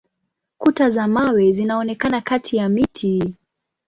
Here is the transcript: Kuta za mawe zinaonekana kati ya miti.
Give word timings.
Kuta 0.57 0.89
za 0.89 1.07
mawe 1.07 1.51
zinaonekana 1.51 2.21
kati 2.21 2.57
ya 2.57 2.69
miti. 2.69 3.35